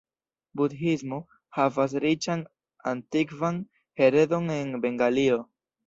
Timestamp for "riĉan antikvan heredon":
2.07-4.53